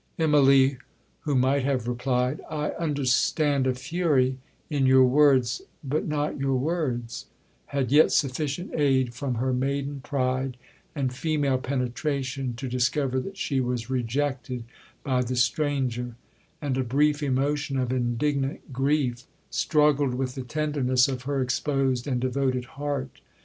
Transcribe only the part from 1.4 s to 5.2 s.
have replied, 'I understand a fury in your